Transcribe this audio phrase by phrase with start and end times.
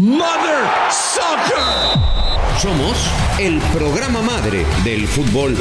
[0.00, 2.00] Mother Soccer.
[2.58, 2.96] Somos
[3.38, 5.54] el programa madre del fútbol.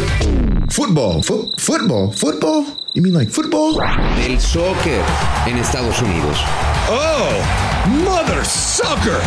[0.69, 1.21] Fútbol,
[1.57, 2.63] fútbol, fútbol.
[2.93, 3.75] You mean like football?
[4.15, 5.01] Del soccer
[5.45, 6.37] en Estados Unidos.
[6.89, 9.19] Oh, Mother Soccer.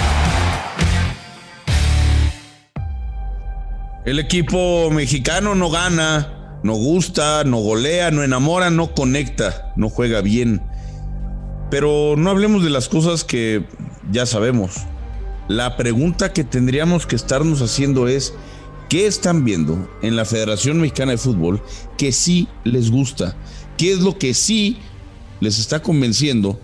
[4.06, 10.22] El equipo mexicano no gana, no gusta, no golea, no enamora, no conecta, no juega
[10.22, 10.62] bien.
[11.70, 13.66] Pero no hablemos de las cosas que
[14.10, 14.86] ya sabemos.
[15.52, 18.32] La pregunta que tendríamos que estarnos haciendo es,
[18.88, 21.62] ¿qué están viendo en la Federación Mexicana de Fútbol
[21.98, 23.36] que sí les gusta?
[23.76, 24.78] ¿Qué es lo que sí
[25.40, 26.58] les está convenciendo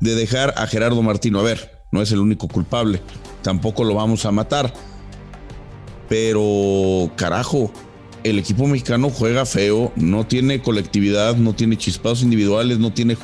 [0.00, 1.38] de dejar a Gerardo Martino?
[1.38, 3.00] A ver, no es el único culpable,
[3.42, 4.74] tampoco lo vamos a matar
[6.08, 7.70] pero carajo,
[8.24, 13.16] el equipo mexicano juega feo, no tiene colectividad, no tiene chispados individuales, no tiene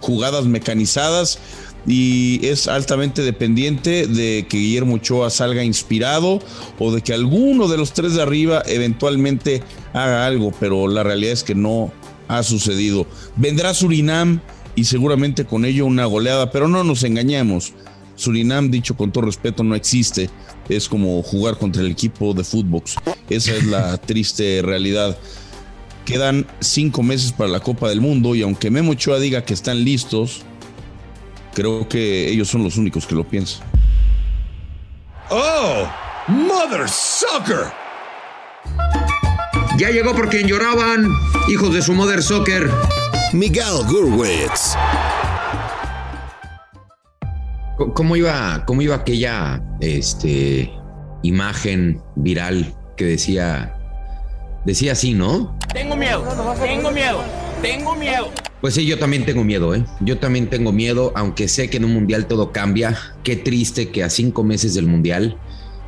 [0.00, 1.38] jugadas mecanizadas
[1.86, 6.40] y es altamente dependiente de que Guillermo Ochoa salga inspirado
[6.78, 11.32] o de que alguno de los tres de arriba eventualmente haga algo, pero la realidad
[11.32, 11.92] es que no
[12.28, 13.06] ha sucedido.
[13.36, 14.40] Vendrá Surinam
[14.74, 17.72] y seguramente con ello una goleada, pero no nos engañemos.
[18.16, 20.30] Surinam, dicho con todo respeto, no existe
[20.68, 22.82] es como jugar contra el equipo de fútbol.
[23.28, 25.18] Esa es la triste realidad.
[26.04, 29.84] Quedan cinco meses para la Copa del Mundo y aunque Memo Ochoa diga que están
[29.84, 30.42] listos,
[31.54, 33.66] creo que ellos son los únicos que lo piensan.
[35.30, 35.88] Oh,
[36.28, 37.72] Mother Soccer.
[39.78, 41.08] Ya llegó por quien lloraban,
[41.48, 42.70] hijos de su Mother Soccer.
[43.32, 44.76] Miguel Gurwitz.
[47.94, 50.70] ¿Cómo iba, cómo iba aquella este,
[51.22, 53.76] imagen viral que decía,
[54.64, 55.58] decía así, ¿no?
[55.72, 56.22] Tengo miedo,
[56.62, 57.24] tengo miedo,
[57.60, 58.30] tengo miedo.
[58.64, 59.84] Pues sí, yo también tengo miedo, ¿eh?
[60.00, 62.98] Yo también tengo miedo, aunque sé que en un mundial todo cambia.
[63.22, 65.36] Qué triste que a cinco meses del mundial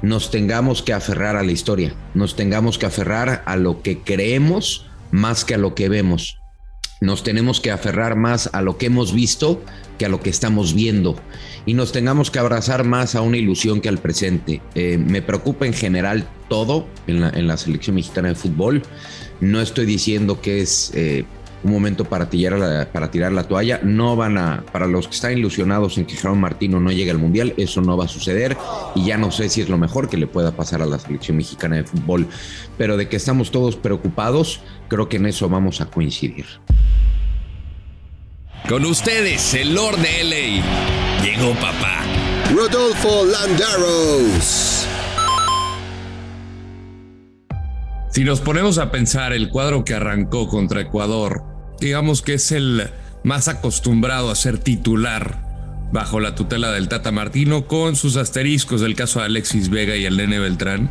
[0.02, 4.90] nos tengamos que aferrar a la historia, nos tengamos que aferrar a lo que creemos
[5.10, 6.38] más que a lo que vemos.
[7.00, 9.62] Nos tenemos que aferrar más a lo que hemos visto
[9.98, 11.16] que a lo que estamos viendo
[11.64, 14.60] y nos tengamos que abrazar más a una ilusión que al presente.
[14.74, 18.82] Eh, me preocupa en general todo en la, selección mexicana de fútbol.
[19.40, 21.24] No estoy diciendo que es eh,
[21.66, 23.80] un momento para tirar, la, para tirar la toalla.
[23.82, 27.18] No van a, para los que están ilusionados en que Juan Martino no llegue al
[27.18, 28.56] Mundial, eso no va a suceder
[28.94, 31.36] y ya no sé si es lo mejor que le pueda pasar a la selección
[31.36, 32.26] mexicana de fútbol.
[32.78, 36.46] Pero de que estamos todos preocupados, creo que en eso vamos a coincidir.
[38.68, 41.24] Con ustedes, el Lord de LA.
[41.24, 42.02] Llegó papá.
[42.54, 44.86] Rodolfo Landaros.
[48.16, 52.90] Si nos ponemos a pensar el cuadro que arrancó contra Ecuador, digamos que es el
[53.24, 55.44] más acostumbrado a ser titular
[55.92, 60.04] bajo la tutela del Tata Martino, con sus asteriscos del caso de Alexis Vega y
[60.04, 60.90] el Nene Beltrán,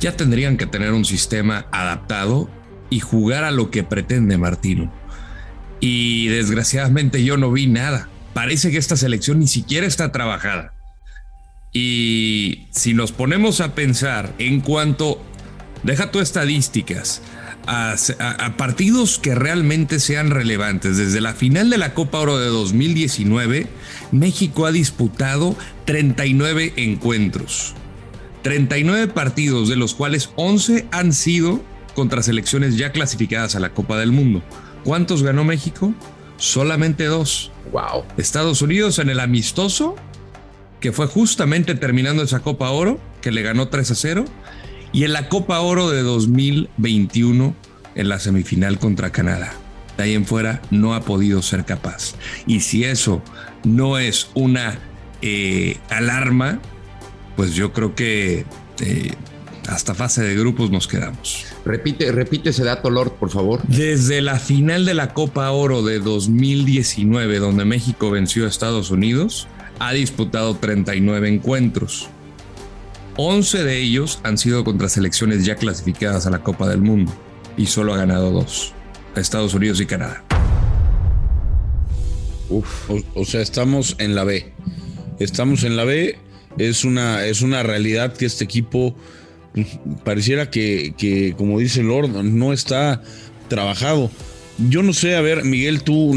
[0.00, 2.50] ya tendrían que tener un sistema adaptado
[2.90, 4.92] y jugar a lo que pretende Martino
[5.82, 8.08] y desgraciadamente yo no vi nada.
[8.34, 10.74] Parece que esta selección ni siquiera está trabajada.
[11.72, 15.20] Y si nos ponemos a pensar en cuanto,
[15.82, 17.20] deja tu estadísticas,
[17.66, 20.96] a, a, partidos que realmente sean relevantes.
[20.96, 23.66] Desde la final de la Copa Oro de 2019,
[24.10, 27.74] México ha disputado 39 encuentros.
[28.42, 31.62] 39 partidos, de los cuales 11 han sido
[31.94, 34.42] contra selecciones ya clasificadas a la Copa del Mundo.
[34.84, 35.94] ¿Cuántos ganó México?
[36.36, 37.52] Solamente dos.
[37.70, 38.04] Wow.
[38.16, 39.94] Estados Unidos en el amistoso,
[40.80, 44.24] que fue justamente terminando esa Copa Oro, que le ganó 3 a 0.
[44.92, 47.54] Y en la Copa Oro de 2021,
[47.94, 49.52] en la semifinal contra Canadá.
[49.96, 52.14] De ahí en fuera no ha podido ser capaz.
[52.46, 53.22] Y si eso
[53.64, 54.78] no es una
[55.20, 56.60] eh, alarma,
[57.36, 58.44] pues yo creo que
[58.80, 59.12] eh,
[59.68, 61.46] hasta fase de grupos nos quedamos.
[61.64, 63.60] Repite, repite ese dato, Lord, por favor.
[63.68, 69.46] Desde la final de la Copa Oro de 2019, donde México venció a Estados Unidos,
[69.78, 72.08] ha disputado 39 encuentros.
[73.16, 77.12] 11 de ellos han sido contra selecciones ya clasificadas a la Copa del Mundo
[77.56, 78.72] y solo ha ganado dos,
[79.16, 80.24] Estados Unidos y Canadá.
[82.48, 84.52] Uf, o, sea, estamos en la B.
[85.18, 86.18] Estamos en la B.
[86.58, 88.94] Es una, es una realidad que este equipo
[90.04, 93.02] pareciera que, como dice Lord, no está
[93.48, 94.10] trabajado.
[94.58, 96.14] Yo no sé, a ver, Miguel, tú,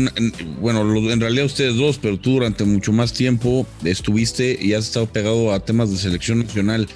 [0.60, 5.08] bueno, en realidad ustedes dos, pero tú durante mucho más tiempo estuviste y has estado
[5.08, 6.88] pegado a temas de selección nacional.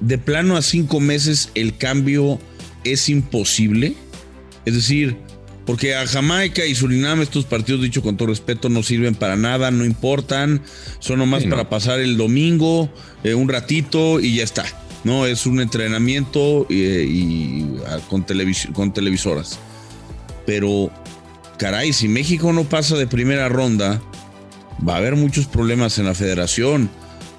[0.00, 2.38] De plano a cinco meses el cambio
[2.82, 3.94] es imposible.
[4.64, 5.16] Es decir,
[5.66, 9.70] Porque a Jamaica y Surinam estos partidos, dicho con todo respeto, no sirven para nada,
[9.70, 10.60] no importan,
[10.98, 12.90] son nomás para pasar el domingo,
[13.22, 14.64] eh, un ratito y ya está.
[15.04, 18.26] No, es un entrenamiento eh, y, ah, con,
[18.74, 19.58] con televisoras.
[20.46, 20.90] Pero,
[21.58, 24.02] caray, si México no pasa de primera ronda,
[24.86, 26.90] va a haber muchos problemas en la federación.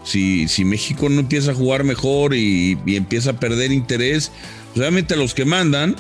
[0.04, 4.32] Si, si México no empieza a jugar mejor y, empieza a perder interés,
[4.76, 5.96] realmente los que mandan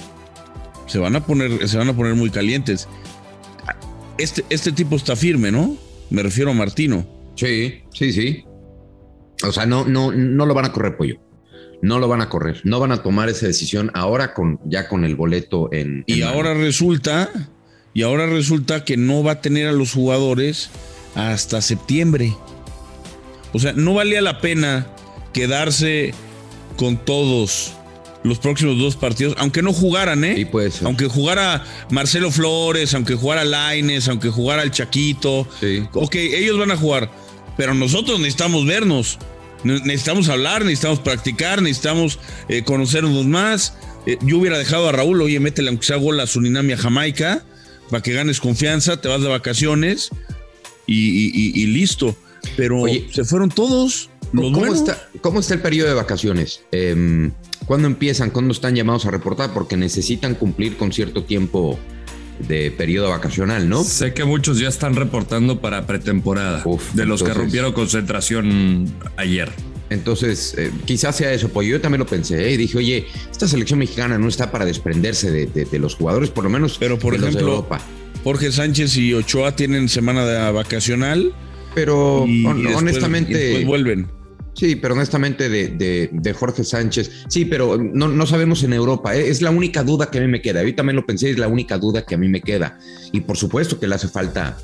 [0.87, 2.87] se van a poner, se van a poner muy calientes.
[4.17, 5.75] Este, este tipo está firme, ¿no?
[6.09, 7.05] Me refiero a Martino.
[7.35, 8.45] Sí, sí, sí.
[9.43, 11.19] O sea, no, no, no lo van a correr pollo.
[11.81, 12.61] No lo van a correr.
[12.63, 16.03] No van a tomar esa decisión ahora con ya con el boleto en.
[16.07, 17.29] y ahora resulta,
[17.93, 20.69] y ahora resulta que no va a tener a los jugadores
[21.15, 22.35] hasta septiembre.
[23.53, 24.87] O sea, no valía la pena
[25.33, 26.13] quedarse
[26.77, 27.73] con todos
[28.23, 30.49] los próximos dos partidos, aunque no jugaran, ¿eh?
[30.83, 35.47] Aunque jugara Marcelo Flores, aunque jugara Laines, aunque jugara el Chaquito.
[35.59, 35.83] Sí.
[35.93, 37.11] Ok, ellos van a jugar,
[37.55, 39.19] pero nosotros necesitamos vernos.
[39.65, 43.73] Necesitamos hablar, necesitamos practicar, necesitamos eh, conocernos más.
[44.05, 47.43] Eh, yo hubiera dejado a Raúl, oye, métele aunque sea gol a Surinam a Jamaica,
[47.89, 50.09] para que ganes confianza, te vas de vacaciones
[50.85, 52.15] y, listo.
[52.55, 54.11] Pero se fueron todos.
[54.31, 56.61] ¿Cómo, está, ¿Cómo está el periodo de vacaciones?
[56.71, 57.31] Eh,
[57.65, 58.29] ¿Cuándo empiezan?
[58.29, 59.53] ¿Cuándo están llamados a reportar?
[59.53, 61.79] Porque necesitan cumplir con cierto tiempo
[62.39, 63.83] de periodo vacacional, ¿no?
[63.83, 69.51] Sé que muchos ya están reportando para pretemporada, de los que rompieron concentración ayer.
[69.89, 72.57] Entonces, eh, quizás sea eso, pues yo también lo pensé, ¿eh?
[72.57, 76.77] dije, oye, esta selección mexicana no está para desprenderse de, los jugadores, por lo menos
[76.79, 77.67] Pero por ejemplo,
[78.23, 81.33] Jorge Sánchez y Ochoa tienen semana de vacacional.
[81.75, 83.63] Pero honestamente...
[83.65, 84.14] vuelven.
[84.55, 89.29] Sí, pero honestamente de, Jorge Sánchez, sí, pero no, no, sabemos en Europa, ¿eh?
[89.29, 90.63] es la única duda que a mí me queda.
[90.63, 92.79] Yo también lo pensé, es la única duda que a mí me queda.
[93.11, 94.57] Y por supuesto que le hace falta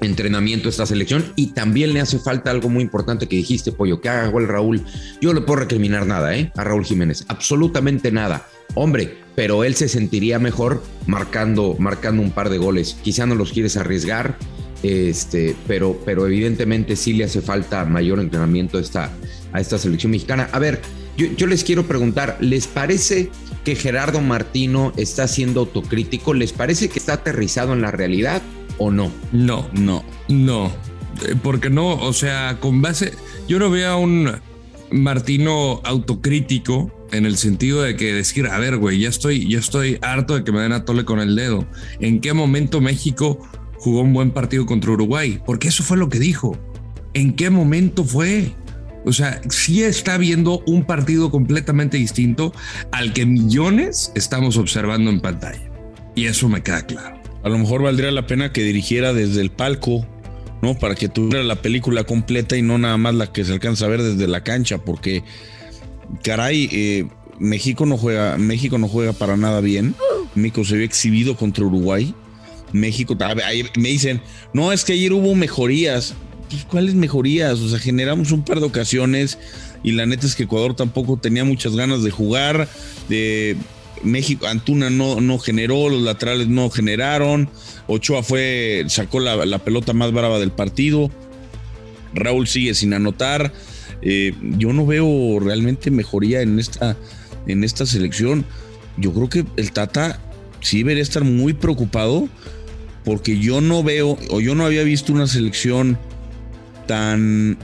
[0.00, 4.00] entrenamiento a esta selección y también le hace falta algo muy importante que dijiste, Pollo,
[4.00, 4.84] que haga el Raúl.
[5.20, 6.52] Yo no le puedo recriminar nada, ¿eh?
[6.56, 8.48] A Raúl Jiménez, absolutamente nada.
[8.74, 12.96] Hombre, pero él se sentiría mejor marcando, marcando un par de goles.
[13.02, 14.36] Quizá no los quieres arriesgar,
[14.82, 19.10] este, pero, pero evidentemente sí le hace falta mayor entrenamiento a esta,
[19.52, 20.48] a esta selección mexicana.
[20.52, 20.80] A ver,
[21.16, 23.30] yo, les quiero preguntar, ¿les parece
[23.64, 26.32] que Gerardo Martino está siendo autocrítico?
[26.32, 28.40] ¿Les parece que está aterrizado en la realidad
[28.78, 29.10] o no?
[29.32, 30.66] No, no, no.
[31.26, 33.14] Eh, porque no, o sea, con base,
[33.48, 34.30] yo no veo a un
[34.92, 39.98] Martino autocrítico en el sentido de que decir, a ver, güey, ya estoy, ya estoy
[40.02, 41.66] harto de que me den a tole con el dedo.
[41.98, 43.40] ¿En qué momento México
[43.78, 46.56] jugó un buen partido contra Uruguay, porque eso fue lo que dijo.
[47.14, 48.52] ¿En qué momento fue?
[49.04, 52.52] O sea, sí está viendo un partido completamente distinto
[52.92, 55.70] al que millones estamos observando en pantalla.
[56.14, 57.18] Y eso me queda claro.
[57.44, 60.06] A lo mejor valdría la pena que dirigiera desde el palco,
[60.60, 60.74] ¿no?
[60.74, 63.88] Para que tuviera la película completa y no nada más la que se alcanza a
[63.88, 65.22] ver desde la cancha, porque,
[66.24, 67.08] caray, eh,
[67.38, 69.94] México no juega, México no juega para nada bien.
[70.34, 72.14] México se vio exhibido contra Uruguay
[72.72, 73.16] México,
[73.76, 74.20] me dicen,
[74.52, 76.14] no, es que ayer hubo mejorías.
[76.50, 77.58] Pues, ¿cuáles mejorías?
[77.60, 79.38] O sea, generamos un par de ocasiones
[79.82, 82.68] y la neta es que Ecuador tampoco tenía muchas ganas de jugar.
[83.08, 83.56] De
[84.02, 87.48] México, Antuna no, no generó, los laterales no generaron.
[87.86, 91.10] Ochoa fue, sacó la, pelota más brava del partido.
[92.14, 93.52] Raúl sigue sin anotar.
[94.00, 96.96] Eh, yo no veo realmente mejoría en esta,
[97.46, 98.44] en esta selección.
[98.96, 100.20] Yo creo que el Tata
[100.60, 102.28] sí debería estar muy preocupado
[103.08, 105.98] porque yo no veo o yo no había visto una selección
[106.86, 107.56] tan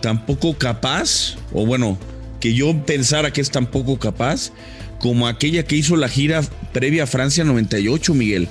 [0.00, 1.98] tan poco capaz o bueno
[2.38, 4.52] que yo pensara que es tan poco capaz
[5.00, 8.48] como aquella que hizo la gira previa a Francia 98 Miguel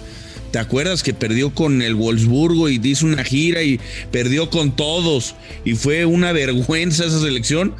[0.51, 3.79] ¿Te acuerdas que perdió con el Wolfsburgo y hizo una gira y
[4.11, 5.35] perdió con todos?
[5.63, 7.75] Y fue una vergüenza esa selección.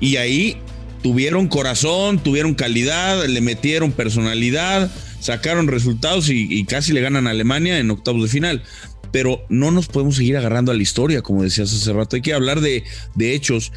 [0.00, 0.56] Y ahí
[1.02, 7.78] tuvieron corazón, tuvieron calidad, le metieron personalidad, sacaron resultados y, casi le ganan a Alemania
[7.78, 8.62] en octavos de final.
[9.10, 12.16] Pero no nos podemos seguir agarrando a la historia, como decías hace rato.
[12.16, 12.84] Hay que hablar de,
[13.18, 13.72] hechos.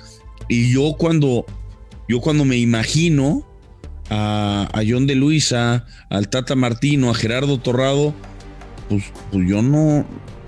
[0.50, 1.46] Y yo cuando,
[2.10, 3.48] yo cuando me imagino
[4.10, 8.14] a, John de Luisa, al Tata Martino, a Gerardo Torrado,
[8.90, 10.06] pues, pues yo no,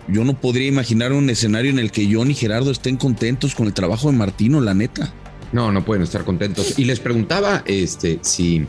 [0.10, 3.68] yo no podría imaginar un escenario en el que John y Gerardo estén contentos con
[3.68, 5.14] el trabajo de Martino, la neta.
[5.54, 6.78] No, no pueden estar contentos.
[6.78, 8.66] Y les preguntaba este, si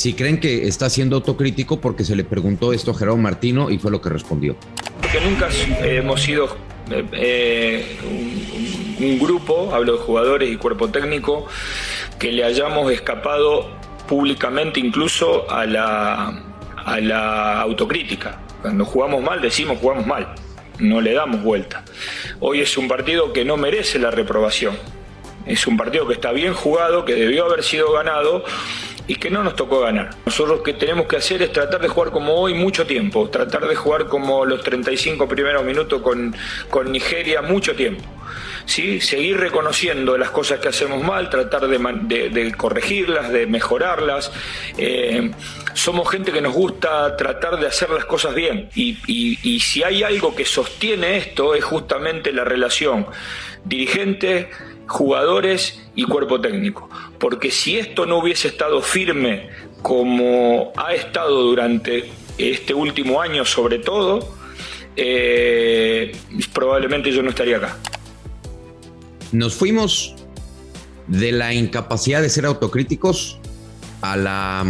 [0.00, 3.78] si creen que está siendo autocrítico porque se le preguntó esto a Gerardo Martino y
[3.78, 4.56] fue lo que respondió.
[4.98, 5.50] Porque nunca
[5.82, 6.56] hemos sido
[6.90, 7.98] eh, eh,
[8.98, 11.46] un, grupo, hablo de jugadores y cuerpo técnico,
[12.18, 13.68] que le hayamos escapado
[14.08, 16.44] públicamente incluso a la,
[16.78, 18.40] a la autocrítica.
[18.62, 20.34] Cuando jugamos mal decimos jugamos mal,
[20.78, 21.84] no le damos vuelta.
[22.38, 24.78] Hoy es un partido que no merece la reprobación.
[25.44, 28.44] Es un partido que está bien jugado, que debió haber sido ganado
[29.10, 30.10] y que no nos tocó ganar.
[30.24, 33.66] Nosotros lo que tenemos que hacer es tratar de jugar como hoy mucho tiempo, tratar
[33.66, 36.32] de jugar como los 35 primeros minutos con,
[36.70, 38.04] con Nigeria mucho tiempo.
[38.66, 39.00] ¿Sí?
[39.00, 44.30] Seguir reconociendo las cosas que hacemos mal, tratar de, corregirlas, de mejorarlas.
[44.78, 45.32] Eh,
[45.74, 50.04] somos gente que nos gusta tratar de hacer las cosas bien y, y si hay
[50.04, 53.08] algo que sostiene esto es justamente la relación
[53.64, 54.50] dirigente,
[54.86, 56.88] jugadores y cuerpo técnico.
[57.20, 59.48] Porque si esto no hubiese estado firme
[59.82, 64.34] como ha estado durante este último año sobre todo,
[64.96, 66.12] eh,
[66.52, 67.76] probablemente yo no estaría acá.
[69.32, 70.16] Nos fuimos
[71.06, 73.38] de la incapacidad de ser autocríticos
[74.00, 74.64] a la,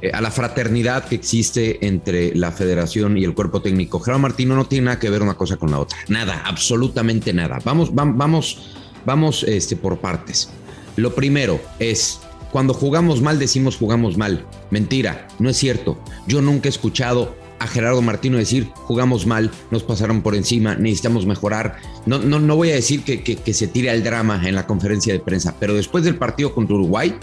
[0.00, 4.00] eh, a la fraternidad que existe entre la federación y el cuerpo técnico.
[4.00, 5.98] Gerardo Martino no tiene nada que ver una cosa con la otra.
[6.08, 7.58] Nada, absolutamente nada.
[7.62, 8.74] Vamos, vamos
[9.06, 10.50] Vamos este, por partes.
[10.96, 12.20] Lo primero es,
[12.52, 14.46] cuando jugamos mal decimos jugamos mal.
[14.70, 15.98] Mentira, no es cierto.
[16.26, 21.26] Yo nunca he escuchado a Gerardo Martino decir jugamos mal, nos pasaron por encima, necesitamos
[21.26, 21.76] mejorar.
[22.04, 25.12] No, no, no voy a decir que, que, se tire al drama en la conferencia
[25.12, 27.14] de prensa, pero después del partido contra Uruguay,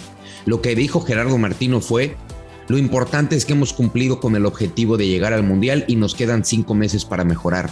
[0.46, 2.15] lo que dijo Gerardo Martino fue,
[2.68, 6.15] lo importante es que hemos cumplido con el objetivo de llegar al Mundial y nos
[6.15, 7.70] quedan cinco meses para mejorar.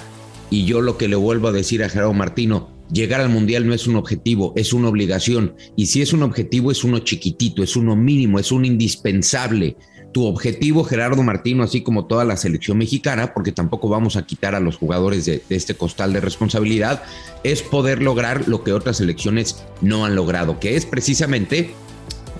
[0.49, 3.73] Y yo lo que le vuelvo a decir a Gerardo Martino, llegar al Mundial no
[3.73, 5.55] es un objetivo, es una obligación.
[5.75, 9.77] Y si es un objetivo, es uno chiquitito, es uno mínimo, es un indispensable.
[10.13, 14.55] Tu objetivo, Gerardo Martino, así como toda la selección mexicana, porque tampoco vamos a quitar
[14.55, 17.03] a los jugadores de, este costal de responsabilidad,
[17.43, 21.71] es poder lograr lo que otras selecciones no han logrado, que es precisamente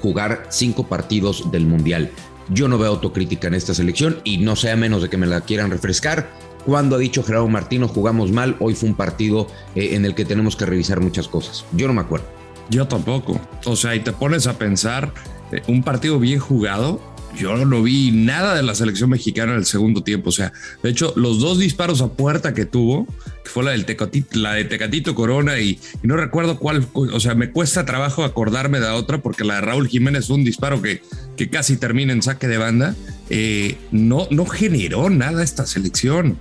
[0.01, 2.11] jugar cinco partidos del Mundial.
[2.49, 5.41] Yo no veo autocrítica en esta selección y no sea menos de que me la
[5.41, 6.29] quieran refrescar
[6.65, 10.25] cuando ha dicho Gerardo Martino jugamos mal, hoy fue un partido eh, en el que
[10.25, 11.65] tenemos que revisar muchas cosas.
[11.71, 12.25] Yo no me acuerdo.
[12.69, 13.39] Yo tampoco.
[13.65, 15.13] O sea, y te pones a pensar,
[15.51, 16.99] eh, un partido bien jugado,
[17.37, 20.29] yo no vi nada de la selección mexicana en el segundo tiempo.
[20.29, 23.07] O sea, de hecho, los dos disparos a puerta que tuvo,
[23.43, 27.35] que fue la, del Tecatito, la de Tecatito Corona y, no recuerdo cuál, o sea,
[27.35, 31.01] me cuesta trabajo acordarme de otra porque la de Raúl Jiménez fue un disparo que,
[31.37, 32.95] que casi termina en saque de banda.
[33.29, 36.37] Eh, no, no generó nada esta selección.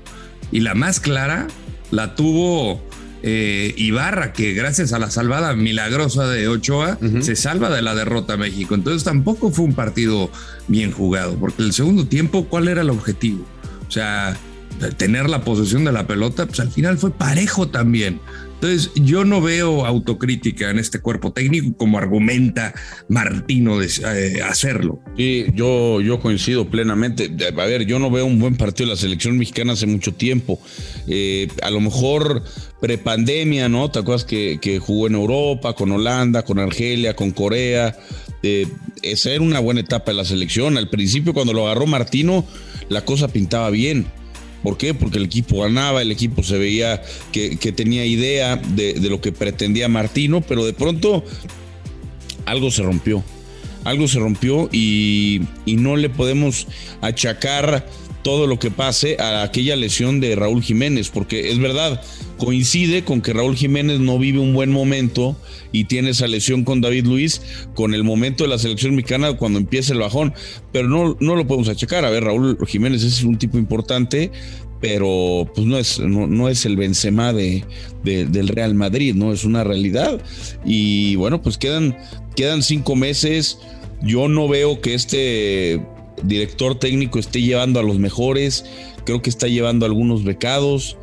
[0.52, 1.46] Y la más clara
[1.90, 2.82] la tuvo
[3.22, 8.34] eh, Ibarra, que gracias a la salvada milagrosa de Ochoa se salva de la derrota
[8.34, 8.74] a México.
[8.74, 10.30] Entonces tampoco fue un partido
[10.68, 13.44] bien jugado, porque el segundo tiempo, ¿cuál era el objetivo?
[13.88, 14.36] O sea,
[14.96, 18.20] tener la posesión de la pelota, pues al final fue parejo también.
[18.62, 22.74] Entonces, yo no veo autocrítica en este cuerpo técnico como argumenta
[23.08, 25.00] Martino de eh, hacerlo.
[25.16, 27.30] Sí, yo, yo coincido plenamente.
[27.56, 30.60] A ver, yo no veo un buen partido de la selección mexicana hace mucho tiempo.
[31.08, 32.42] Eh, a lo mejor
[32.82, 33.90] prepandemia, ¿no?
[33.90, 37.98] ¿Te acuerdas que, que, jugó en Europa, con Holanda, con Argelia, con Corea?
[38.42, 38.68] Eh,
[39.00, 40.76] esa era una buena etapa de la selección.
[40.76, 42.44] Al principio, cuando lo agarró Martino,
[42.90, 44.06] la cosa pintaba bien
[44.62, 44.94] ¿Por qué?
[44.94, 47.02] Porque el equipo ganaba, el equipo se veía
[47.32, 51.24] que, tenía idea de, lo que pretendía Martino, pero de pronto
[52.44, 53.24] algo se rompió.
[53.84, 56.66] Algo se rompió y, y no le podemos
[57.00, 57.86] achacar
[58.22, 62.02] todo lo que pase a aquella lesión de Raúl Jiménez, porque es verdad,
[62.38, 65.36] coincide con que Raúl Jiménez no vive un buen momento
[65.72, 67.42] y tiene esa lesión con David Luis,
[67.74, 70.34] con el momento de la selección mexicana cuando empieza el bajón,
[70.72, 72.04] pero no, no lo podemos achacar.
[72.04, 74.30] A ver, Raúl Jiménez es un tipo importante,
[74.80, 77.64] pero pues no es, no, es el Benzema de,
[78.02, 79.32] del Real Madrid, ¿no?
[79.32, 80.20] Es una realidad.
[80.64, 81.96] Y bueno, pues quedan,
[82.34, 83.58] quedan cinco meses.
[84.02, 85.82] Yo no veo que este
[86.22, 88.64] director técnico esté llevando a los mejores,
[89.04, 90.96] creo que está llevando a algunos becados.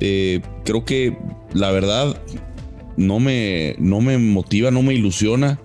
[0.00, 1.16] Eh, creo que
[1.52, 2.20] la verdad
[2.96, 5.60] no me, no me motiva, no me ilusiona.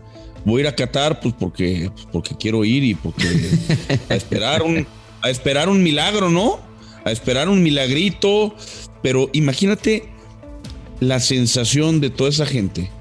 [0.45, 3.27] Voy a ir a Qatar pues porque, pues, porque quiero ir y porque
[4.09, 4.87] a esperar un,
[5.21, 6.59] a esperar un milagro, ¿no?
[7.05, 8.55] A esperar un milagrito.
[9.01, 10.09] Pero imagínate
[10.99, 12.91] la sensación de toda esa gente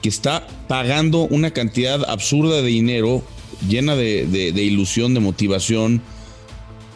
[0.00, 3.22] que está pagando una cantidad absurda de dinero
[3.68, 6.02] llena de, ilusión, de motivación.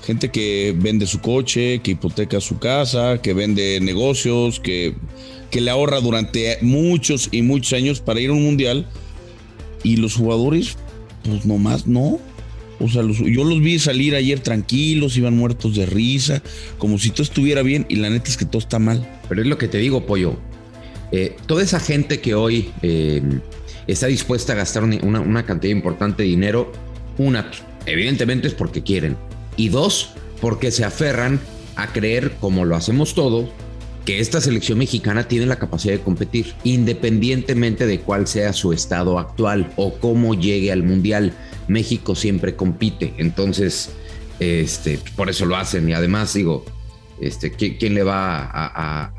[0.05, 4.95] Gente que vende su coche, que hipoteca su casa, que vende negocios, que,
[5.51, 8.87] que le ahorra durante muchos y muchos años para ir a un mundial.
[9.83, 10.77] Y los jugadores,
[11.25, 12.21] pues nomás no.
[12.79, 16.43] O sea, yo los vi salir ayer tranquilos, iban muertos de risa,
[16.79, 19.21] como si todo estuviera bien, y la neta es que todo está mal.
[19.29, 20.37] Pero es lo que te digo, Pollo.
[21.13, 23.23] Eh, toda esa gente que hoy eh,
[23.87, 26.73] está dispuesta a gastar una, cantidad importante de dinero.
[27.19, 27.51] Una,
[27.87, 29.17] evidentemente es porque quieren.
[29.57, 31.41] Y dos, porque se aferran
[31.77, 33.49] a creer, como lo hacemos todo,
[34.05, 39.19] que esta selección mexicana tiene la capacidad de competir, independientemente de cuál sea su estado
[39.19, 41.33] actual o cómo llegue al Mundial.
[41.69, 43.91] México siempre compite, entonces,
[44.39, 45.89] este, por eso lo hacen.
[45.89, 46.65] Y además, digo,
[47.21, 48.51] este, ¿quién, le va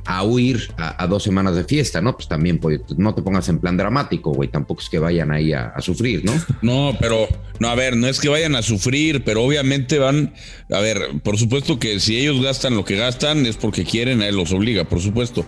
[0.06, 2.01] a, huir a, dos semanas de fiesta?
[2.01, 4.50] No, pues también pues, no te pongas en plan dramático, güey.
[4.50, 6.34] Tampoco es que vayan ahí a, sufrir, ¿no?
[6.62, 7.27] No, pero,
[7.60, 10.34] no, a ver, no es que vayan a sufrir, pero obviamente van,
[10.72, 14.27] a ver, por supuesto que si ellos gastan lo que gastan es porque quieren, a
[14.27, 15.46] él los obliga, por supuesto.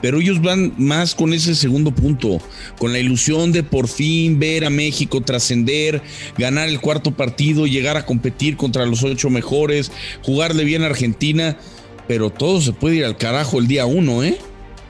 [0.00, 2.40] Pero ellos van más con ese segundo punto,
[2.78, 6.00] con la ilusión de por fin ver a México trascender,
[6.38, 9.92] ganar el cuarto partido, llegar a competir contra los ocho mejores,
[10.22, 11.58] jugarle bien a Argentina
[12.06, 14.38] pero todo se puede ir al carajo el día uno, ¿eh?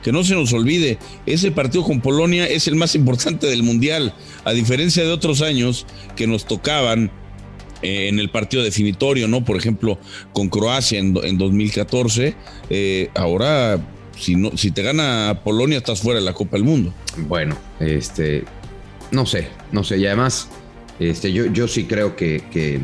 [0.03, 4.15] Que no se nos olvide, ese partido con Polonia es el más importante del Mundial,
[4.45, 7.11] a diferencia de otros años que nos tocaban
[7.83, 9.45] eh, en el partido definitorio, ¿no?
[9.45, 9.99] Por ejemplo,
[10.33, 12.35] con Croacia en, 2014,
[12.69, 13.79] eh, ahora
[14.17, 16.93] si, no, si te gana Polonia estás fuera de la Copa del Mundo.
[17.17, 18.43] Bueno, este,
[19.11, 20.49] no sé, no sé, y además,
[20.99, 22.79] este, yo, yo sí creo que, que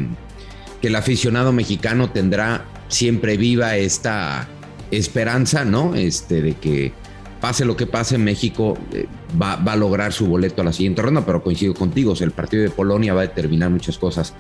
[0.82, 4.48] el aficionado mexicano tendrá siempre viva esta
[4.92, 5.96] esperanza, ¿no?
[5.96, 6.94] Este, de que
[7.42, 9.06] pase lo que pase, México eh,
[9.40, 12.70] va, a lograr su boleto a la siguiente ronda, pero coincido contigo, el partido de
[12.70, 14.34] Polonia va a determinar muchas cosas.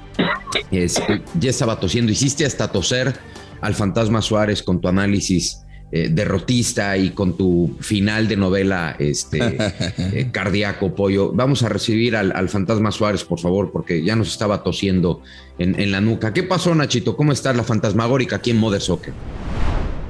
[0.71, 3.13] ya estaba tosiendo, hiciste hasta toser
[3.61, 9.39] al fantasma Suárez con tu análisis eh, derrotista y con tu final de novela este,
[9.97, 11.31] eh, cardíaco, pollo.
[11.31, 15.21] Vamos a recibir al, fantasma Suárez, por favor, porque ya nos estaba tosiendo
[15.57, 16.33] en, la nuca.
[16.33, 17.15] ¿Qué pasó, Nachito?
[17.15, 19.13] ¿Cómo está la fantasmagórica aquí en Mother Soccer?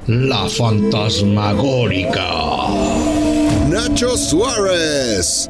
[0.08, 2.28] La fantasmagórica.
[3.68, 5.48] Nacho Suárez.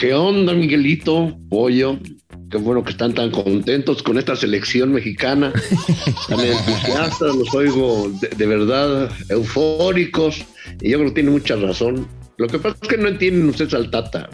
[0.00, 1.38] ¿Qué onda, Miguelito?
[1.50, 1.98] Pollo.
[2.50, 5.52] Qué bueno que están tan contentos con esta selección mexicana,
[6.26, 10.42] tan entusiastas, los oigo de, verdad eufóricos,
[10.80, 12.08] y yo creo que tiene mucha razón.
[12.38, 14.30] Lo que pasa es que no entienden ustedes al Tata,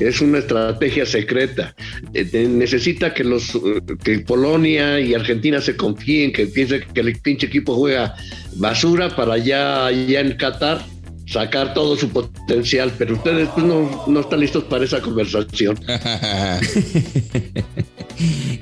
[0.00, 1.72] es una estrategia secreta.
[2.12, 3.56] Eh, necesita que los
[4.02, 8.16] que Polonia y Argentina se confíen, que piensen que el pinche equipo juega
[8.56, 10.93] basura para allá, allá en Qatar
[11.26, 15.78] sacar todo su potencial, pero ustedes pues, no, no están listos para esa conversación.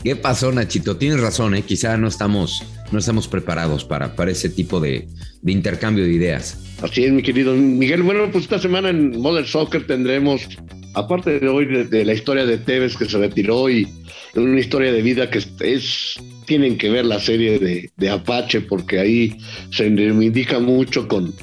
[0.03, 0.97] ¿Qué pasó, Nachito?
[0.97, 1.63] Tienes razón, ¿eh?
[1.63, 5.07] quizá no estamos, no estamos preparados para, para ese tipo de,
[5.45, 6.59] intercambio de ideas.
[6.83, 8.03] Así es, mi querido Miguel.
[8.03, 10.49] Bueno, pues esta semana en Modern Soccer tendremos,
[10.95, 13.89] aparte de hoy, de, la historia de Tevez que se retiró y
[14.35, 18.99] una historia de vida que es, tienen que ver la serie de, de Apache porque
[18.99, 19.37] ahí
[19.71, 21.35] se reivindica mucho con,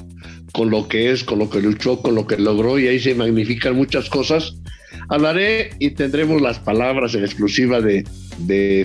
[0.52, 3.14] con lo que es, con lo que luchó, con lo que logró y ahí se
[3.14, 4.54] magnifican muchas cosas.
[5.08, 8.04] Hablaré y tendremos las palabras en exclusiva de,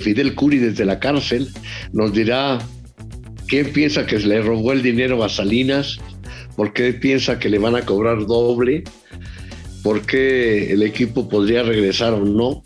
[0.02, 1.50] Fidel Curi desde la cárcel.
[1.94, 2.60] Nos dirá
[3.48, 6.00] quién piensa que le robó el dinero a Salinas,
[6.56, 8.84] por qué piensa que le van a cobrar doble,
[9.84, 12.64] por qué el equipo podría regresar o no,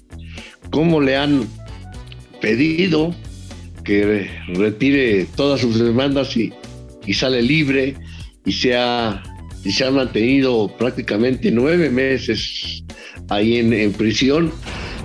[0.72, 1.48] cómo le han
[2.42, 3.14] pedido
[3.84, 6.54] que retire todas sus demandas y,
[7.06, 7.96] y sale libre
[8.50, 9.22] y se ha,
[9.64, 12.84] se ha mantenido prácticamente nueve meses
[13.30, 14.52] ahí en, prisión.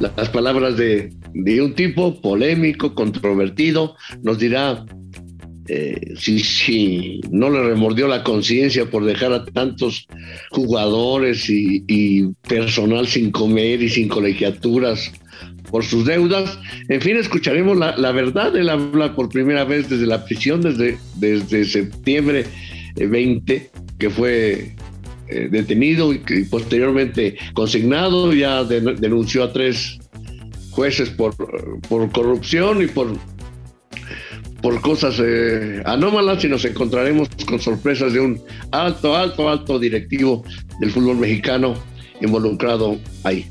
[0.00, 1.12] Las palabras de,
[1.60, 4.86] un tipo polémico, controvertido, nos dirá
[5.68, 10.06] eh, si, si, no le remordió la conciencia por dejar a tantos
[10.50, 15.12] jugadores y, personal sin comer y sin colegiaturas
[15.70, 16.58] por sus deudas.
[16.88, 18.56] En fin, escucharemos la, la, verdad.
[18.56, 22.46] Él habla por primera vez desde la prisión, desde, desde septiembre
[22.94, 24.74] 20, que fue
[25.28, 26.18] eh, detenido y,
[26.50, 29.98] posteriormente consignado, ya denunció a tres
[30.70, 31.34] jueces por,
[31.88, 33.08] por corrupción y por,
[34.60, 40.44] por cosas eh, anómalas y nos encontraremos con sorpresas de un alto, alto, alto directivo
[40.80, 41.74] del fútbol mexicano
[42.20, 43.46] involucrado ahí.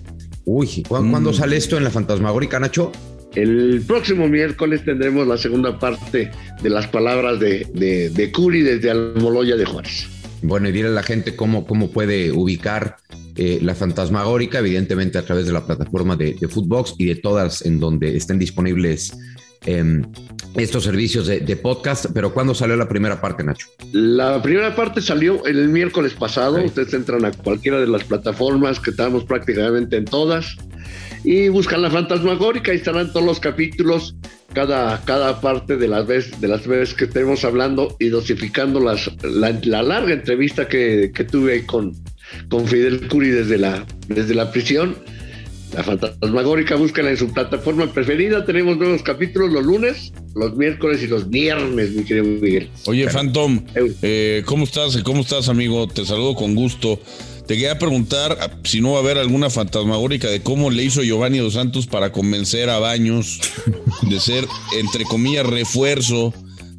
[0.46, 1.34] Uy, ¿cuándo mm.
[1.34, 2.92] sale esto en la fantasmagórica, Nacho?
[3.36, 6.30] El próximo miércoles tendremos la segunda parte
[6.62, 7.66] de las palabras de,
[8.14, 10.08] de, Curi desde Almoloya de Juárez.
[10.44, 12.98] Bueno, y dile a la gente cómo, cómo puede ubicar
[13.36, 17.66] eh, la fantasmagórica, evidentemente a través de la plataforma de, de Footbox y de todas
[17.66, 19.18] en donde estén disponibles
[19.66, 20.04] em,
[20.56, 22.08] estos servicios de, de, podcast.
[22.14, 23.68] Pero ¿cuándo salió la primera parte, Nacho?
[23.94, 26.64] La primera parte salió el miércoles pasado.
[26.64, 30.58] Ustedes entran a cualquiera de las plataformas que estamos prácticamente en todas
[31.24, 34.16] y buscan la fantasmagórica y estarán todos los capítulos,
[34.54, 39.10] cada, cada parte de las, veces, de las veces que estemos hablando y dosificando las,
[39.24, 41.94] la, larga entrevista que, tuve con,
[42.50, 44.96] con Fidel Curi desde la, desde la prisión.
[45.74, 48.46] La Fantasmagórica, búsquela en su plataforma preferida.
[48.46, 52.70] Tenemos nuevos capítulos los lunes, los miércoles y los viernes, mi querido Miguel.
[52.86, 53.60] Oye, Phantom,
[54.04, 55.02] eh, ¿cómo estás?
[55.02, 55.88] ¿Cómo estás, amigo?
[55.88, 57.00] Te saludo con gusto.
[57.48, 61.04] Te quería preguntar ah, si no va a haber alguna fantasmagórica de cómo le hizo
[61.04, 63.42] Giovanni Dos Santos para convencer a Baños
[64.02, 64.46] de ser,
[64.80, 66.34] entre comillas, refuerzo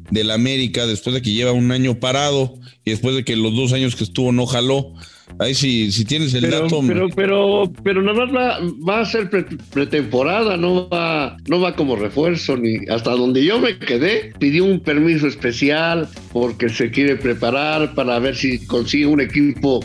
[0.09, 3.73] del América después de que lleva un año parado y después de que los dos
[3.73, 4.93] años que estuvo no jaló.
[5.39, 6.81] Ahí si, si tienes el pero, dato.
[6.85, 9.29] Pero, pero, pero nada más va, va a ser
[9.71, 14.79] pretemporada, no va, no va como refuerzo, ni hasta donde yo me quedé, pidió un
[14.79, 19.83] permiso especial porque se quiere preparar para ver si consigue un equipo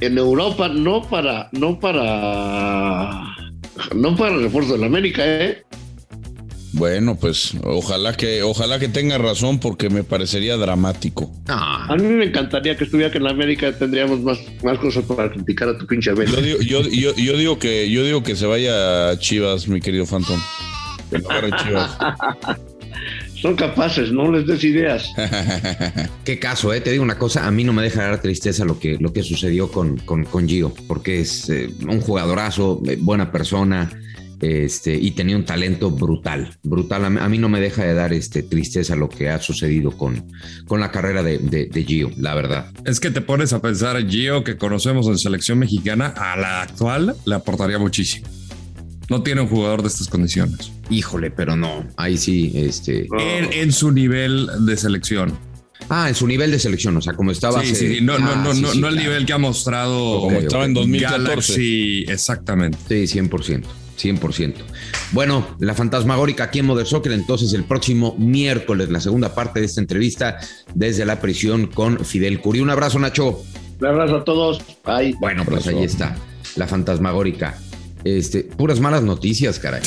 [0.00, 3.36] en Europa, no para, no para,
[3.94, 5.62] no para el refuerzo de la América, ¿eh?
[6.72, 11.32] Bueno, pues ojalá que, ojalá que tenga razón porque me parecería dramático.
[11.48, 15.30] A mí me encantaría que estuviera que en la América tendríamos más, más cosas para
[15.32, 16.36] criticar a tu pinche América.
[16.36, 19.80] Yo digo, yo, yo, yo digo que, yo digo que se vaya a Chivas, mi
[19.80, 20.40] querido Phantom.
[21.10, 21.98] Que no agarre Chivas.
[23.40, 25.10] Son capaces, no les des ideas.
[26.24, 26.80] Qué caso, ¿eh?
[26.80, 29.22] Te digo una cosa, a mí no me deja dar tristeza lo que, lo que
[29.22, 33.90] sucedió con, con, con Gio, porque es eh, un jugadorazo, eh, buena persona,
[34.40, 37.04] este, y tenía un talento brutal, brutal.
[37.04, 40.32] A mí, no me deja de dar este, tristeza lo que ha sucedido con,
[40.66, 42.70] con la carrera de, de, Gio, la verdad.
[42.84, 47.16] Es que te pones a pensar, Gio, que conocemos en selección mexicana, a la actual
[47.24, 48.28] le aportaría muchísimo.
[49.10, 50.70] No tiene un jugador de estas condiciones.
[50.88, 51.84] Híjole, pero no.
[51.96, 53.08] Ahí sí, este.
[53.18, 55.36] En, su nivel de selección.
[55.88, 57.60] Ah, en su nivel de selección, o sea, como estaba.
[57.60, 60.20] Sí, sí, no, no, no, no, no el nivel que ha mostrado.
[60.20, 61.52] Como estaba en 2014.
[61.52, 63.06] Sí, exactamente.
[63.06, 63.64] Sí, 100%.
[64.00, 64.54] 100%.
[65.10, 69.66] Bueno, la fantasmagórica aquí en Mother Soccer, entonces el próximo miércoles, la segunda parte de
[69.66, 70.38] esta entrevista
[70.74, 72.60] desde la prisión con Fidel Curi.
[72.60, 73.42] Un abrazo, Nacho.
[73.80, 74.62] Un abrazo a todos.
[74.86, 75.16] Bye.
[75.20, 76.16] Bueno, pues ahí está,
[76.54, 77.58] la fantasmagórica.
[78.04, 79.82] Este, puras malas noticias, caray.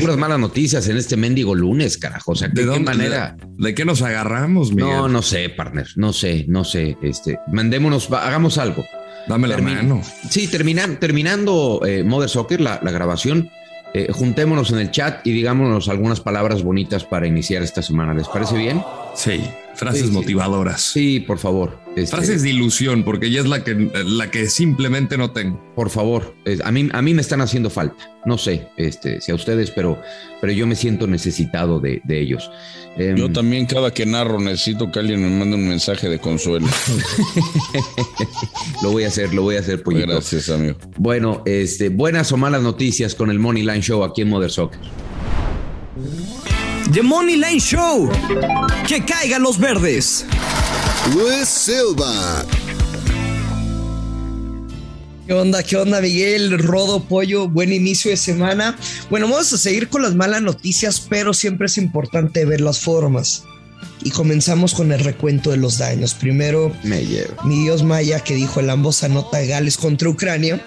[0.00, 2.32] Puras malas noticias en este mendigo lunes, carajo.
[2.32, 3.36] O sea, ¿de, qué manera?
[3.56, 4.90] De, qué nos agarramos, Miguel?
[4.90, 5.88] No, no sé, partner.
[5.96, 6.96] No sé, no sé.
[7.02, 8.84] Este, mandémonos, hagamos algo.
[9.28, 10.02] Dame la mano.
[10.30, 13.50] Sí, terminando eh, Mother Soccer, la, grabación,
[13.92, 18.14] eh, juntémonos en el chat y digámonos algunas palabras bonitas para iniciar esta semana.
[18.14, 18.82] ¿Les parece bien?
[19.14, 19.42] Sí.
[19.78, 20.82] Frases motivadoras.
[20.82, 21.78] Sí, por favor.
[21.94, 25.62] Este, Frases de ilusión, porque ella es la que, la que simplemente no tengo.
[25.76, 28.10] Por favor, a mí, a mí me están haciendo falta.
[28.26, 30.02] No sé este, si a ustedes, pero,
[30.40, 32.50] pero yo me siento necesitado de, ellos.
[32.96, 36.66] Em, yo también cada que narro necesito que alguien me mande un mensaje de consuelo.
[38.82, 40.08] lo voy a hacer, lo voy a hacer, pollito.
[40.08, 40.76] Gracias, amigo.
[40.96, 44.80] Bueno, este, buenas o malas noticias con el Money Line Show aquí en Mother Soccer.
[46.92, 48.10] The Money Line Show.
[48.86, 50.24] Que caigan los verdes.
[51.14, 52.44] Luis Silva.
[55.26, 55.62] ¿Qué onda?
[55.62, 56.58] ¿Qué onda, Miguel?
[56.58, 58.78] Rodo, Pollo, buen inicio de semana.
[59.10, 63.44] Bueno, vamos a seguir con las malas noticias, pero siempre es importante ver las formas.
[64.02, 66.14] Y comenzamos con el recuento de los daños.
[66.14, 67.42] Primero, Me lleva.
[67.44, 70.64] mi Dios Maya que dijo el ambos anota Gales contra Ucrania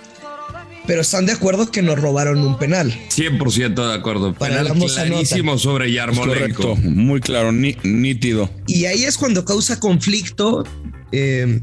[0.87, 2.93] pero están de acuerdo que nos robaron un penal.
[3.09, 4.33] 100% de acuerdo.
[4.33, 6.61] Para penal clarísimo sobre Yarmolenko.
[6.61, 8.49] Correcto, muy claro, nítido.
[8.67, 10.63] Y ahí es cuando causa conflicto
[11.11, 11.59] eh,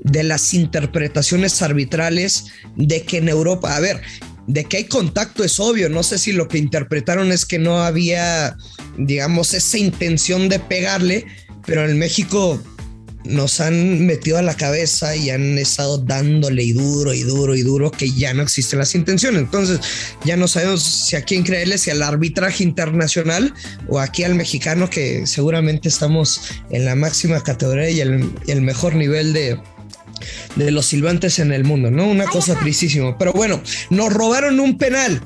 [0.00, 4.00] de las interpretaciones arbitrales de que en Europa, a ver,
[4.46, 7.82] de que hay contacto es obvio, no sé si lo que interpretaron es que no
[7.82, 8.56] había,
[8.96, 11.26] digamos, esa intención de pegarle,
[11.66, 12.62] pero en México
[13.28, 17.62] nos han metido a la cabeza y han estado dándole y duro y duro y
[17.62, 19.42] duro que ya no existen las intenciones.
[19.42, 19.80] Entonces
[20.24, 23.52] ya no sabemos si a quién creerle, si al arbitraje internacional
[23.88, 28.94] o aquí al mexicano que seguramente estamos en la máxima categoría y el, el mejor
[28.94, 29.58] nivel de,
[30.56, 32.06] de los silbantes en el mundo, ¿no?
[32.06, 33.16] Una cosa tristísima.
[33.18, 35.20] Pero bueno, nos robaron un penal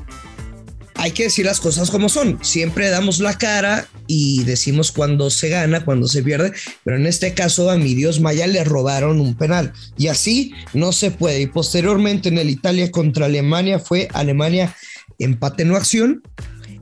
[1.00, 2.38] hay que decir las cosas como son.
[2.42, 6.52] Siempre damos la cara y decimos cuando se gana, cuando se pierde,
[6.84, 10.92] pero en este caso a mi Dios Maya le robaron un penal y así no
[10.92, 11.40] se puede.
[11.40, 14.76] Y posteriormente en el Italia contra Alemania fue Alemania
[15.18, 16.22] empate no acción,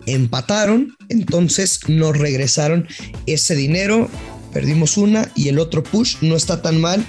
[0.06, 2.88] empataron, entonces nos regresaron
[3.26, 4.10] ese dinero,
[4.52, 7.06] perdimos una y el otro push no está tan mal.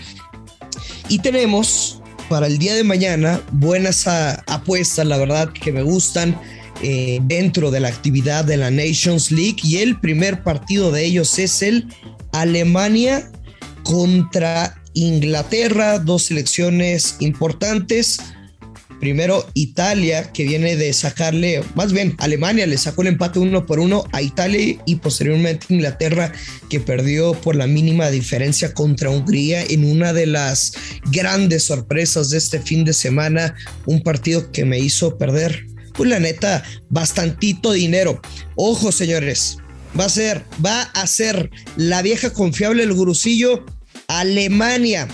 [1.08, 6.39] Y tenemos para el día de mañana buenas apuestas, la verdad que me gustan
[6.81, 11.37] eh, dentro de la actividad de la Nations League y el primer partido de ellos
[11.37, 11.87] es el
[12.31, 13.29] Alemania
[13.83, 18.19] contra Inglaterra, dos selecciones importantes.
[18.99, 23.79] Primero Italia, que viene de sacarle, más bien Alemania le sacó el empate uno por
[23.79, 26.33] uno a Italia y posteriormente Inglaterra,
[26.69, 30.73] que perdió por la mínima diferencia contra Hungría en una de las
[31.11, 36.19] grandes sorpresas de este fin de semana, un partido que me hizo perder pues la
[36.19, 38.21] neta, bastantito dinero.
[38.56, 39.58] Ojo, señores,
[39.99, 43.65] va a ser, va a ser la vieja confiable el gurusillo
[44.08, 45.08] Alemania.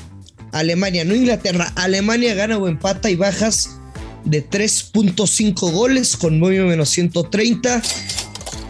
[0.51, 1.71] Alemania, no Inglaterra.
[1.75, 3.77] Alemania gana o empata y bajas
[4.23, 7.81] de 3.5 goles con movimiento menos 130.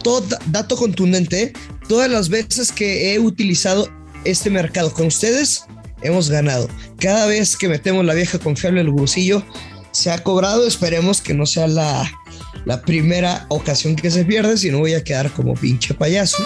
[0.02, 1.52] Todo, dato contundente, ¿eh?
[1.88, 3.88] todas las veces que he utilizado
[4.24, 5.64] este mercado con ustedes,
[6.02, 6.68] hemos ganado.
[6.98, 9.44] Cada vez que metemos la vieja confiable el gurusillo,
[9.96, 10.66] se ha cobrado.
[10.66, 12.10] Esperemos que no sea la,
[12.64, 16.44] la primera ocasión que se pierde, si no voy a quedar como pinche payaso.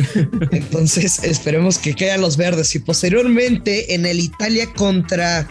[0.52, 2.74] Entonces esperemos que caigan los verdes.
[2.74, 5.48] Y posteriormente en el Italia contra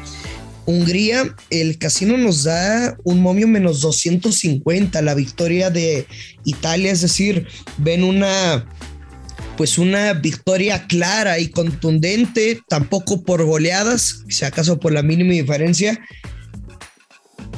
[0.66, 6.08] Hungría, el casino nos da un momio menos 250, la victoria de
[6.46, 8.66] Italia, es decir, ven una
[9.58, 16.00] pues una victoria clara y contundente, tampoco por goleadas, si acaso por la mínima diferencia,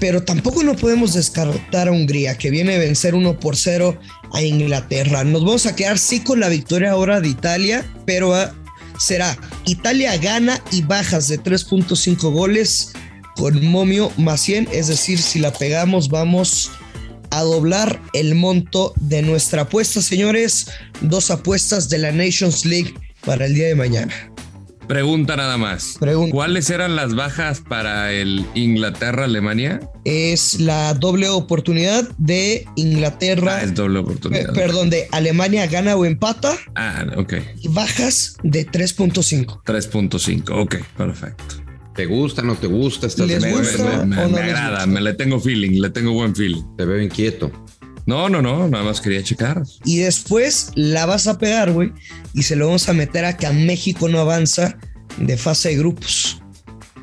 [0.03, 3.97] pero tampoco no podemos descartar a Hungría, que viene a vencer 1 por 0
[4.33, 5.23] a Inglaterra.
[5.23, 8.53] Nos vamos a quedar sí con la victoria ahora de Italia, pero ah,
[8.99, 12.91] será Italia gana y bajas de 3.5 goles
[13.37, 16.71] con momio más 100, es decir, si la pegamos vamos
[17.29, 20.67] a doblar el monto de nuestra apuesta, señores.
[20.99, 22.93] Dos apuestas de la Nations League
[23.25, 24.32] para el día de mañana.
[24.87, 25.97] Pregunta nada más.
[26.31, 29.79] ¿Cuáles eran las bajas para el Inglaterra-Alemania?
[30.05, 33.57] Es la doble oportunidad de Inglaterra.
[33.57, 34.53] Ah, es doble oportunidad.
[34.53, 36.55] perdón, de Alemania gana o empata.
[36.75, 37.33] Ah, ok.
[37.61, 39.63] Y bajas de 3.5.
[39.63, 41.55] 3.5, ok, perfecto.
[41.95, 43.05] ¿Te gusta, no te gusta?
[43.07, 44.03] ¿Estás ¿Les gusta?
[44.05, 44.87] Me, o no les agrada, gusta?
[44.87, 46.63] me le tengo feeling, le tengo buen feeling.
[46.75, 47.51] Te veo inquieto.
[48.05, 49.63] No, no, no, nada más quería checar.
[49.85, 51.91] Y después la vas a pegar, güey.
[52.33, 54.77] Y se lo vamos a meter a que a México no avanza
[55.17, 56.41] de fase de grupos.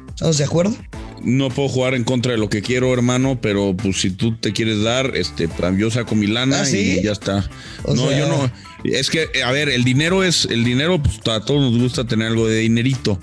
[0.09, 0.77] ¿Estamos de acuerdo?
[1.23, 4.53] No puedo jugar en contra de lo que quiero, hermano, pero pues si tú te
[4.53, 6.99] quieres dar, este, pues, yo saco mi lana ¿Ah, sí?
[6.99, 7.49] y ya está.
[7.85, 8.51] O no, sea- yo no.
[8.85, 12.29] Es que, a ver, el dinero es, el dinero, pues a todos nos gusta tener
[12.29, 13.21] algo de dinerito,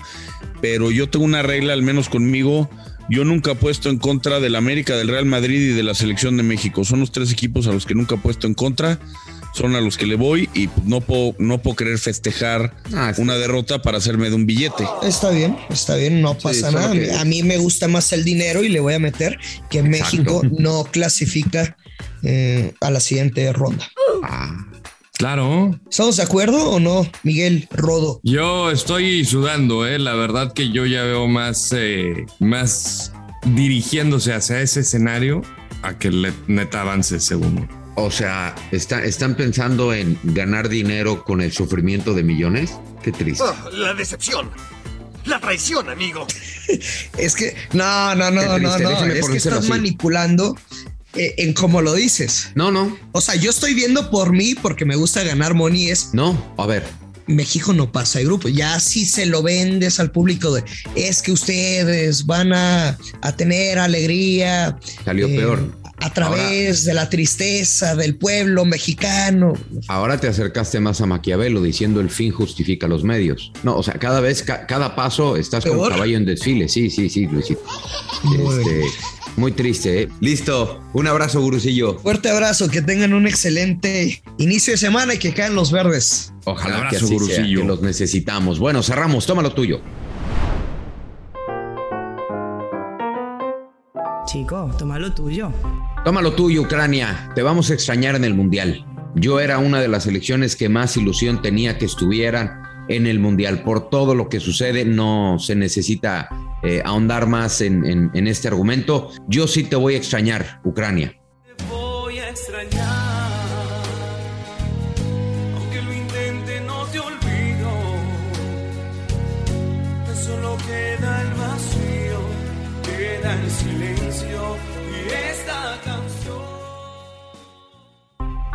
[0.60, 2.70] pero yo tengo una regla, al menos conmigo,
[3.10, 6.36] yo nunca he puesto en contra del América, del Real Madrid y de la selección
[6.36, 6.84] de México.
[6.84, 8.98] Son los tres equipos a los que nunca he puesto en contra.
[9.54, 13.12] Son a los que le voy y pues, no puedo, no puedo querer festejar Ah,
[13.16, 13.22] sí.
[13.22, 14.84] una derrota para hacerme de un billete.
[15.02, 16.92] Está bien, está bien, no pasa nada.
[16.92, 19.38] que- A mí me gusta más el dinero y le voy a meter
[19.70, 21.76] que México no clasifica
[22.22, 23.88] eh, a la siguiente ronda.
[25.18, 25.78] Claro.
[25.90, 28.20] ¿Estamos de acuerdo o no, Miguel Rodo?
[28.22, 29.98] Yo estoy sudando, eh.
[29.98, 33.12] La verdad que yo ya veo más, eh, más
[33.44, 35.42] dirigiéndose hacia ese escenario
[35.82, 37.66] a que le, neta avance segundo.
[37.96, 42.78] O sea, está- ¿están pensando en ganar dinero con el sufrimiento de millones?
[43.02, 43.42] Qué triste.
[43.42, 44.50] Oh, la decepción.
[45.24, 46.26] La traición, amigo.
[47.18, 49.04] Es que, no, no, no, no, no.
[49.06, 49.68] Es que estás así.
[49.68, 50.54] manipulando
[51.14, 52.50] en cómo lo dices.
[52.54, 55.88] No, no, O sea, yo estoy viendo por mí porque me gusta ganar money.
[55.88, 56.54] Es no.
[56.56, 56.84] A ver,
[57.26, 58.48] México no pasa de grupo.
[58.48, 60.64] Ya si se lo vendes al público de
[60.96, 64.78] es que ustedes van a, a tener alegría.
[65.04, 65.72] salió eh, peor.
[66.00, 69.54] A través de la tristeza del pueblo mexicano.
[69.88, 73.52] Ahora te acercaste más a Maquiavelo diciendo el fin justifica los medios.
[73.64, 75.92] No, o sea, cada vez, ca- cada paso estás con Peor.
[75.92, 76.68] caballo en desfile.
[76.68, 77.62] Sí, sí, sí, Luisito.
[78.22, 78.82] Muy Este,
[79.36, 80.08] muy triste, ¿eh?
[80.20, 80.80] Listo.
[80.92, 81.98] Un abrazo, gurusillo.
[81.98, 86.32] Fuerte abrazo, que tengan un excelente inicio de semana y que caen los verdes.
[86.44, 87.60] Ojalá Abrazo, que así sea, gurusillo.
[87.60, 88.58] que los necesitamos.
[88.58, 89.26] Bueno, cerramos.
[89.26, 89.80] Toma lo tuyo.
[94.28, 95.50] Chico, toma lo tuyo.
[96.04, 97.30] Toma lo tuyo, Ucrania.
[97.34, 98.84] Te vamos a extrañar en el Mundial.
[99.14, 103.62] Yo era una de las selecciones que más ilusión tenía que estuvieran en el Mundial.
[103.62, 106.28] Por todo lo que sucede, no se necesita
[106.62, 109.10] eh, ahondar más en, en- en este argumento.
[109.28, 111.14] Yo sí te voy a extrañar, Ucrania.
[111.70, 112.97] Voy a extrañar.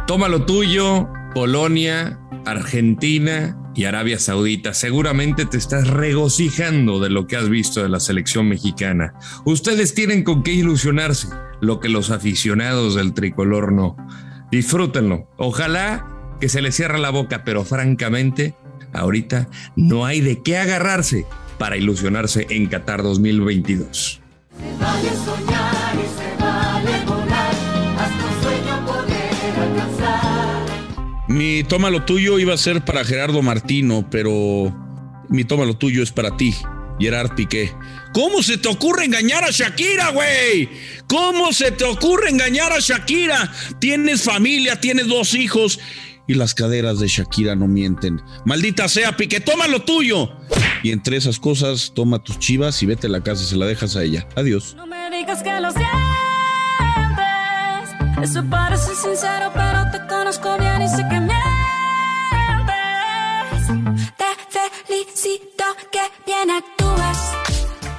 [0.08, 4.74] Toma lo tuyo, Polonia, Argentina y Arabia Saudita.
[4.74, 9.13] Seguramente te estás regocijando de lo que has visto de la selección mexicana.
[9.46, 11.30] Ustedes tienen con qué ilusionarse,
[11.62, 13.96] lo que los aficionados del tricolor no.
[14.52, 15.30] Disfrútenlo.
[15.38, 16.06] Ojalá
[16.42, 18.56] que se les cierre la boca, pero francamente,
[18.92, 21.26] ahorita no hay de qué agarrarse
[21.58, 24.22] para ilusionarse en Qatar 2022.
[31.34, 34.72] Mi toma lo tuyo iba a ser para Gerardo Martino, pero
[35.30, 36.54] mi toma lo tuyo es para ti,
[37.00, 37.74] Gerard Piqué.
[38.13, 40.69] ¿Cómo se te ocurre engañar a Shakira, güey?
[41.08, 43.52] ¿Cómo se te ocurre engañar a Shakira?
[43.80, 45.80] Tienes familia, tienes dos hijos
[46.28, 48.22] y las caderas de Shakira no mienten.
[48.46, 50.30] Maldita sea, Pique, toma lo tuyo.
[50.84, 53.96] Y entre esas cosas, toma tus chivas y vete a la casa, se la dejas
[53.96, 54.28] a ella.
[54.36, 54.76] Adiós.
[54.76, 56.13] No me digas que lo sientes.
[58.24, 61.19] Eso parece sincero, pero te conozco bien y sé que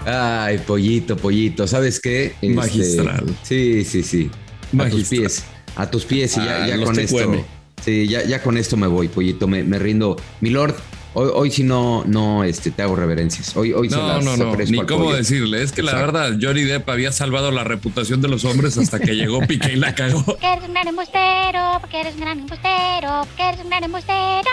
[0.06, 2.26] Ay, pollito, pollito, ¿sabes qué?
[2.40, 3.24] Este, Magistral.
[3.42, 4.30] sí, sí, sí.
[4.30, 5.20] A tus Magistral.
[5.20, 5.44] pies.
[5.76, 7.44] A tus pies y ya, Ah, ya con esto.
[7.84, 9.46] Sí, ya, ya con esto me voy, pollito.
[9.46, 10.16] Me, me rindo.
[10.40, 10.74] Mi lord,
[11.14, 13.56] hoy, hoy sí no, no este, te hago reverencias.
[13.56, 15.16] Hoy, hoy se No, las no, no, ni cómo pollo.
[15.16, 15.62] decirle.
[15.62, 16.12] Es que la Exacto.
[16.12, 19.76] verdad, Johnny Depp había salvado la reputación de los hombres hasta que llegó Piqué y
[19.76, 20.22] la cagó.
[20.24, 24.50] Porque eres un gran embustero, porque eres un gran embustero, porque eres un gran embustero.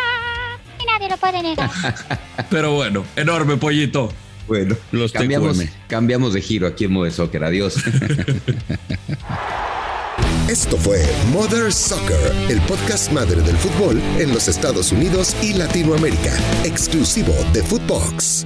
[0.81, 1.69] Y nadie lo puede negar.
[2.49, 4.11] Pero bueno, enorme pollito.
[4.47, 5.69] Bueno, Los cambiamos, TQM.
[5.87, 7.43] cambiamos de giro aquí en Modo de Soccer.
[7.43, 7.75] Adiós.
[10.49, 11.01] Esto fue
[11.31, 16.33] Mother Soccer, el podcast madre del fútbol en los Estados Unidos y Latinoamérica,
[16.65, 18.45] exclusivo de Footbox.